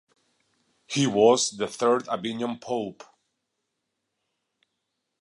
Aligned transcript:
He 0.87 1.05
was 1.05 1.51
the 1.51 1.67
third 1.67 2.07
Avignon 2.09 2.57
Pope. 2.57 3.03